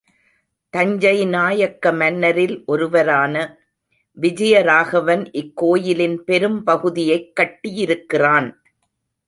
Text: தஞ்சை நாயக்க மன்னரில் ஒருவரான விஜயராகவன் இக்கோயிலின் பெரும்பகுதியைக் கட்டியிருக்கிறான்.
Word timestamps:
தஞ்சை 0.69 1.25
நாயக்க 1.25 1.91
மன்னரில் 1.91 2.63
ஒருவரான 2.65 3.35
விஜயராகவன் 4.21 5.23
இக்கோயிலின் 5.31 6.17
பெரும்பகுதியைக் 6.27 7.31
கட்டியிருக்கிறான். 7.35 8.49